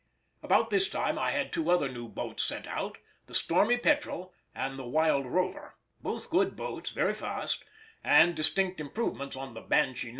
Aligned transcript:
About 0.41 0.71
this 0.71 0.89
time 0.89 1.19
I 1.19 1.29
had 1.29 1.53
two 1.53 1.69
other 1.69 1.87
new 1.87 2.07
boats 2.07 2.43
sent 2.43 2.65
out, 2.65 2.97
the 3.27 3.35
Stormy 3.35 3.77
Petrel 3.77 4.33
and 4.55 4.79
the 4.79 4.87
Wild 4.87 5.27
Rover, 5.27 5.75
both 6.01 6.31
good 6.31 6.55
boats, 6.55 6.89
very 6.89 7.13
fast, 7.13 7.63
and 8.03 8.33
distinct 8.33 8.81
improvements 8.81 9.35
on 9.35 9.53
the 9.53 9.61
Banshee 9.61 10.07
No. 10.07 10.09